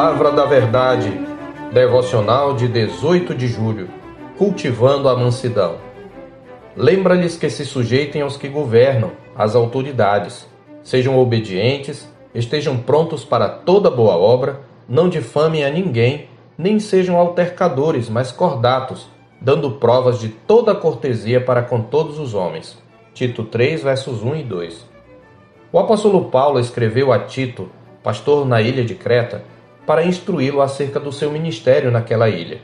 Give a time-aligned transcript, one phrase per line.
[0.00, 1.12] Palavra da Verdade,
[1.74, 3.90] devocional de 18 de julho,
[4.38, 5.76] cultivando a mansidão.
[6.74, 10.48] Lembra-lhes que se sujeitem aos que governam, às autoridades,
[10.82, 18.08] sejam obedientes, estejam prontos para toda boa obra, não difamem a ninguém, nem sejam altercadores,
[18.08, 19.06] mas cordatos,
[19.38, 22.82] dando provas de toda cortesia para com todos os homens.
[23.12, 24.86] Tito 3, versos 1 e 2.
[25.70, 27.68] O apóstolo Paulo escreveu a Tito,
[28.02, 29.44] pastor na ilha de Creta,
[29.90, 32.60] para instruí-lo acerca do seu ministério naquela ilha.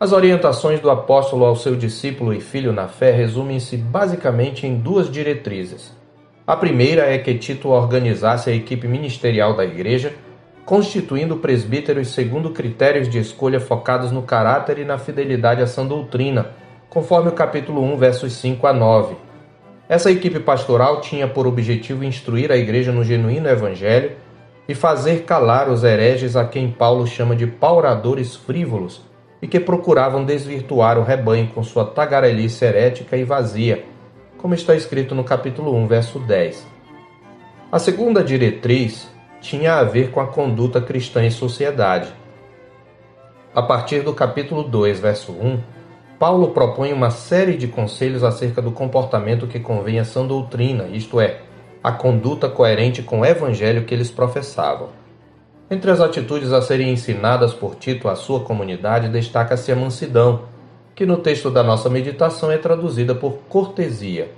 [0.00, 5.08] As orientações do apóstolo ao seu discípulo e filho na fé resumem-se basicamente em duas
[5.08, 5.96] diretrizes.
[6.44, 10.14] A primeira é que Tito organizasse a equipe ministerial da igreja,
[10.64, 16.50] constituindo presbíteros segundo critérios de escolha focados no caráter e na fidelidade à sã doutrina,
[16.90, 19.14] conforme o capítulo 1, versos 5 a 9.
[19.88, 24.16] Essa equipe pastoral tinha por objetivo instruir a igreja no genuíno evangelho
[24.72, 29.02] e fazer calar os hereges a quem Paulo chama de pauradores frívolos
[29.42, 33.84] e que procuravam desvirtuar o rebanho com sua tagarelice herética e vazia,
[34.38, 36.66] como está escrito no capítulo 1, verso 10.
[37.70, 39.12] A segunda diretriz
[39.42, 42.10] tinha a ver com a conduta cristã em sociedade.
[43.54, 45.60] A partir do capítulo 2, verso 1,
[46.18, 51.20] Paulo propõe uma série de conselhos acerca do comportamento que convém à sã doutrina, isto
[51.20, 51.42] é,
[51.82, 54.88] a conduta coerente com o evangelho que eles professavam.
[55.70, 60.42] Entre as atitudes a serem ensinadas por Tito à sua comunidade destaca-se a mansidão,
[60.94, 64.30] que no texto da nossa meditação é traduzida por cortesia.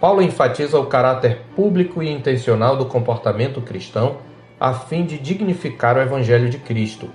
[0.00, 4.16] Paulo enfatiza o caráter público e intencional do comportamento cristão
[4.58, 7.08] a fim de dignificar o evangelho de Cristo.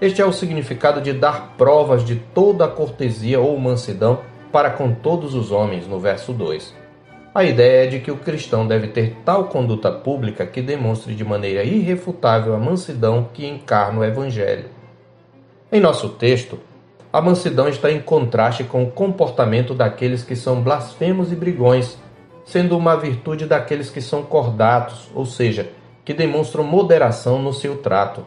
[0.00, 4.92] Este é o significado de dar provas de toda a cortesia ou mansidão para com
[4.92, 6.85] todos os homens, no verso 2.
[7.36, 11.22] A ideia é de que o cristão deve ter tal conduta pública que demonstre de
[11.22, 14.70] maneira irrefutável a mansidão que encarna o Evangelho.
[15.70, 16.58] Em nosso texto,
[17.12, 21.98] a mansidão está em contraste com o comportamento daqueles que são blasfemos e brigões,
[22.46, 25.68] sendo uma virtude daqueles que são cordatos, ou seja,
[26.06, 28.24] que demonstram moderação no seu trato.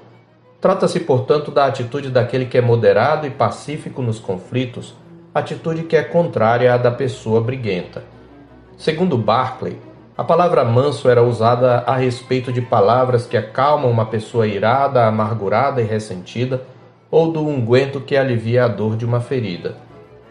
[0.61, 4.93] Trata-se, portanto, da atitude daquele que é moderado e pacífico nos conflitos,
[5.33, 8.18] atitude que é contrária à da pessoa briguenta.
[8.79, 9.77] Segundo Barclay,
[10.17, 15.81] a palavra manso era usada a respeito de palavras que acalmam uma pessoa irada, amargurada
[15.81, 16.61] e ressentida,
[17.11, 19.75] ou do unguento que alivia a dor de uma ferida.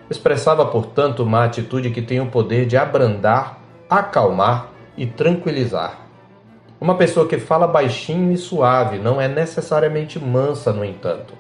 [0.09, 3.59] Expressava, portanto, uma atitude que tem o poder de abrandar,
[3.91, 5.99] acalmar e tranquilizar.
[6.81, 11.35] Uma pessoa que fala baixinho e suave não é necessariamente mansa, no entanto.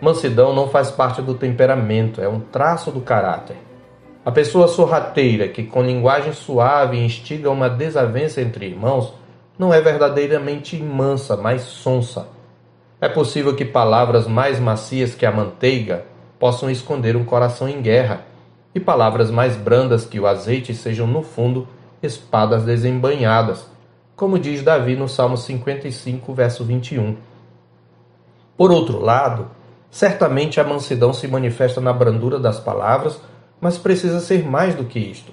[0.00, 3.69] Mansidão não faz parte do temperamento, é um traço do caráter.
[4.22, 9.14] A pessoa sorrateira que, com linguagem suave, instiga uma desavença entre irmãos,
[9.58, 12.28] não é verdadeiramente mansa, mas sonsa.
[13.00, 16.04] É possível que palavras mais macias que a manteiga
[16.38, 18.26] possam esconder um coração em guerra,
[18.74, 21.66] e palavras mais brandas que o azeite sejam, no fundo,
[22.02, 23.66] espadas desembanhadas,
[24.14, 27.16] como diz Davi no Salmo 55, verso 21.
[28.56, 29.50] Por outro lado,
[29.90, 33.20] certamente a mansidão se manifesta na brandura das palavras
[33.60, 35.32] mas precisa ser mais do que isto.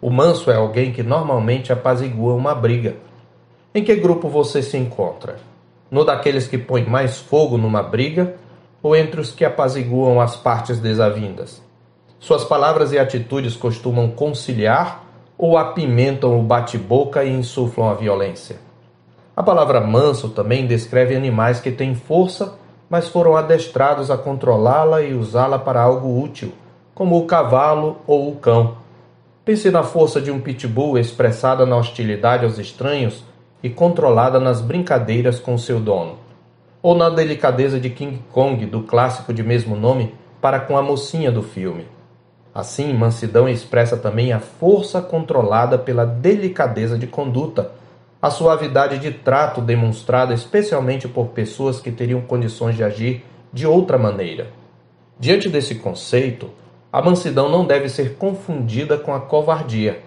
[0.00, 2.96] O manso é alguém que normalmente apazigua uma briga.
[3.74, 5.36] Em que grupo você se encontra?
[5.90, 8.34] No daqueles que põem mais fogo numa briga
[8.82, 11.62] ou entre os que apaziguam as partes desavindas?
[12.18, 15.04] Suas palavras e atitudes costumam conciliar
[15.38, 18.56] ou apimentam o bate-boca e insuflam a violência?
[19.36, 22.54] A palavra manso também descreve animais que têm força,
[22.88, 26.52] mas foram adestrados a controlá-la e usá-la para algo útil
[26.94, 28.76] como o cavalo ou o cão.
[29.44, 33.24] Pense na força de um pitbull expressada na hostilidade aos estranhos
[33.62, 36.18] e controlada nas brincadeiras com seu dono,
[36.82, 41.32] ou na delicadeza de King Kong do clássico de mesmo nome para com a mocinha
[41.32, 41.86] do filme.
[42.54, 47.72] Assim, mansidão expressa também a força controlada pela delicadeza de conduta,
[48.22, 53.98] a suavidade de trato demonstrada especialmente por pessoas que teriam condições de agir de outra
[53.98, 54.48] maneira.
[55.18, 56.50] Diante desse conceito,
[56.94, 60.00] a mansidão não deve ser confundida com a covardia.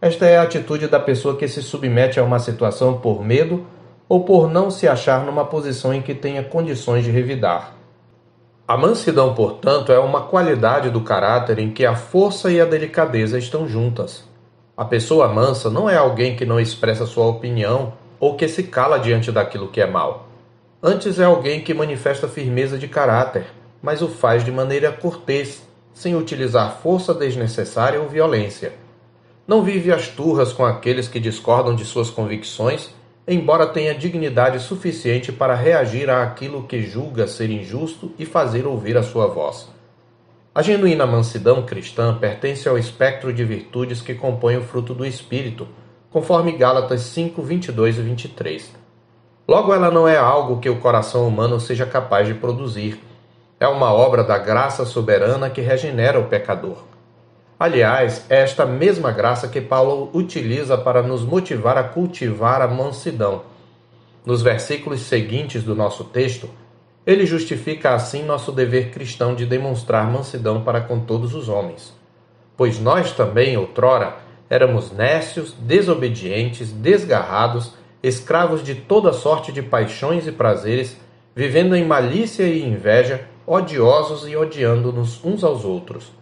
[0.00, 3.66] Esta é a atitude da pessoa que se submete a uma situação por medo
[4.08, 7.74] ou por não se achar numa posição em que tenha condições de revidar.
[8.68, 13.36] A mansidão, portanto, é uma qualidade do caráter em que a força e a delicadeza
[13.36, 14.22] estão juntas.
[14.76, 19.00] A pessoa mansa não é alguém que não expressa sua opinião ou que se cala
[19.00, 20.28] diante daquilo que é mal.
[20.80, 23.46] Antes é alguém que manifesta firmeza de caráter,
[23.82, 25.66] mas o faz de maneira cortês,
[25.98, 28.72] sem utilizar força desnecessária ou violência.
[29.46, 32.90] Não vive as turras com aqueles que discordam de suas convicções
[33.28, 39.02] embora tenha dignidade suficiente para reagir àquilo que julga ser injusto e fazer ouvir a
[39.02, 39.68] sua voz.
[40.54, 45.68] A genuína mansidão cristã pertence ao espectro de virtudes que compõe o fruto do Espírito,
[46.10, 48.72] conforme Gálatas 5, 22 e 23.
[49.46, 52.98] Logo, ela não é algo que o coração humano seja capaz de produzir.
[53.60, 56.84] É uma obra da graça soberana que regenera o pecador.
[57.58, 63.42] Aliás, é esta mesma graça que Paulo utiliza para nos motivar a cultivar a mansidão.
[64.24, 66.48] Nos versículos seguintes do nosso texto,
[67.04, 71.92] ele justifica assim nosso dever cristão de demonstrar mansidão para com todos os homens.
[72.56, 74.18] Pois nós também, outrora,
[74.48, 80.96] éramos nécios, desobedientes, desgarrados, escravos de toda sorte de paixões e prazeres,
[81.34, 86.12] vivendo em malícia e inveja, odiosos e odiando-nos uns aos outros.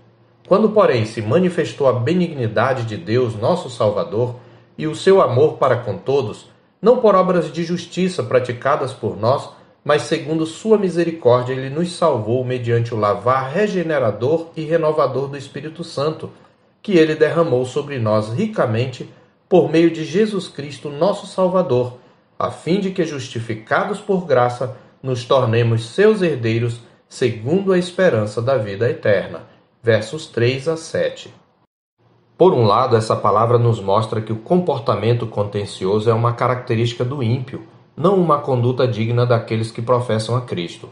[0.46, 4.37] Quando, porém, se manifestou a benignidade de Deus, nosso Salvador,
[4.78, 6.49] e o seu amor para com todos,
[6.81, 9.49] não por obras de justiça praticadas por nós,
[9.84, 15.82] mas segundo sua misericórdia, ele nos salvou mediante o lavar regenerador e renovador do Espírito
[15.82, 16.31] Santo,
[16.82, 19.08] que ele derramou sobre nós ricamente
[19.49, 21.99] por meio de Jesus Cristo, nosso Salvador,
[22.38, 28.56] a fim de que, justificados por graça, nos tornemos seus herdeiros, segundo a esperança da
[28.56, 29.44] vida eterna.
[29.82, 31.32] Versos 3 a 7.
[32.36, 37.22] Por um lado, essa palavra nos mostra que o comportamento contencioso é uma característica do
[37.22, 37.66] ímpio
[37.96, 40.88] não uma conduta digna daqueles que professam a Cristo.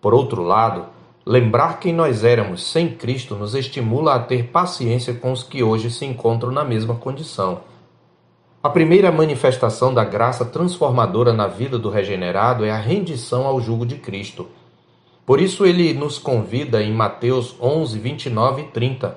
[0.00, 0.86] Por outro lado,
[1.26, 5.90] lembrar quem nós éramos sem Cristo nos estimula a ter paciência com os que hoje
[5.90, 7.62] se encontram na mesma condição.
[8.62, 13.84] A primeira manifestação da graça transformadora na vida do regenerado é a rendição ao jugo
[13.84, 14.46] de Cristo.
[15.26, 19.16] Por isso ele nos convida em Mateus 11, 29 e 30: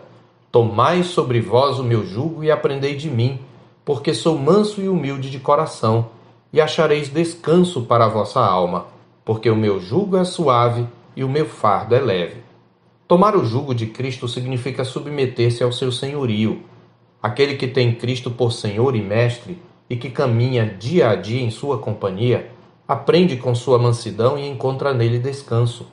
[0.51, 3.39] Tomai sobre vós o meu jugo e aprendei de mim,
[3.83, 6.09] porque sou manso e humilde de coração
[6.53, 8.87] e achareis descanso para a vossa alma,
[9.25, 12.37] porque o meu jugo é suave e o meu fardo é leve.
[13.05, 16.61] Tomar o jugo de Cristo significa submeter-se ao seu senhorio.
[17.21, 19.57] Aquele que tem Cristo por Senhor e Mestre
[19.89, 22.51] e que caminha dia a dia em sua companhia,
[22.87, 25.87] aprende com sua mansidão e encontra nele descanso,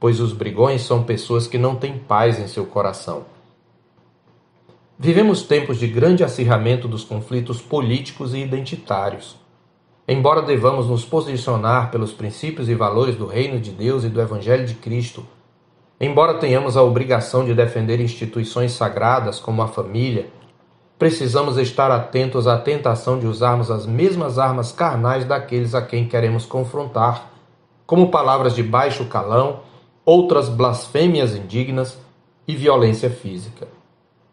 [0.00, 3.24] pois os brigões são pessoas que não têm paz em seu coração.
[4.98, 9.36] Vivemos tempos de grande acirramento dos conflitos políticos e identitários.
[10.08, 14.66] Embora devamos nos posicionar pelos princípios e valores do Reino de Deus e do Evangelho
[14.66, 15.24] de Cristo,
[16.00, 20.30] embora tenhamos a obrigação de defender instituições sagradas como a família,
[20.98, 26.44] precisamos estar atentos à tentação de usarmos as mesmas armas carnais daqueles a quem queremos
[26.44, 27.30] confrontar,
[27.86, 29.60] como palavras de baixo calão,
[30.08, 31.98] outras blasfêmias indignas
[32.46, 33.68] e violência física.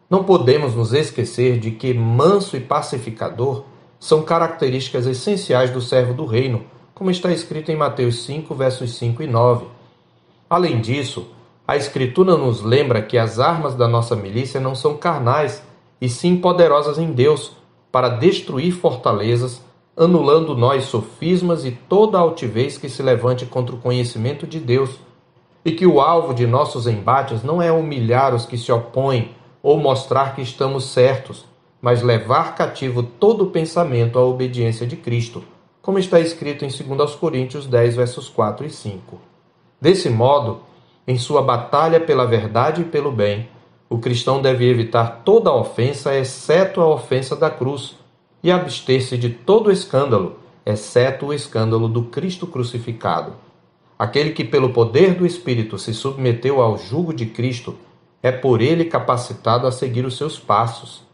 [0.08, 3.64] Não podemos nos esquecer de que manso e pacificador
[4.00, 6.64] são características essenciais do servo do reino,
[6.94, 9.66] como está escrito em Mateus 5, versos 5 e 9.
[10.48, 11.26] Além disso,
[11.68, 15.62] a Escritura nos lembra que as armas da nossa milícia não são carnais,
[16.00, 17.52] e sim poderosas em Deus,
[17.92, 19.60] para destruir fortalezas,
[19.94, 25.04] anulando nós sofismas e toda altivez que se levante contra o conhecimento de Deus,
[25.66, 29.76] e que o alvo de nossos embates não é humilhar os que se opõem ou
[29.76, 31.44] mostrar que estamos certos,
[31.82, 35.42] mas levar cativo todo pensamento à obediência de Cristo,
[35.82, 39.20] como está escrito em 2 Coríntios 10, versos 4 e 5.
[39.80, 40.60] Desse modo,
[41.04, 43.48] em sua batalha pela verdade e pelo bem,
[43.90, 47.96] o cristão deve evitar toda ofensa, exceto a ofensa da cruz,
[48.40, 53.45] e abster-se de todo escândalo, exceto o escândalo do Cristo crucificado.
[53.98, 57.76] Aquele que, pelo poder do Espírito, se submeteu ao jugo de Cristo,
[58.22, 61.06] é por ele capacitado a seguir os seus passos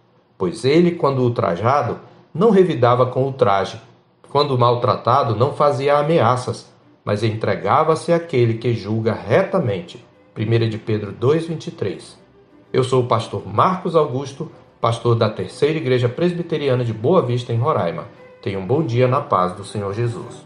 [0.43, 2.01] pois ele, quando ultrajado,
[2.35, 3.81] não revidava com ultraje,
[4.29, 6.69] quando maltratado, não fazia ameaças,
[7.05, 10.05] mas entregava-se àquele que julga retamente.
[10.37, 12.17] 1 de Pedro 2,23
[12.73, 17.59] Eu sou o pastor Marcos Augusto, pastor da Terceira Igreja Presbiteriana de Boa Vista, em
[17.59, 18.09] Roraima.
[18.43, 20.45] Tenha um bom dia na paz do Senhor Jesus.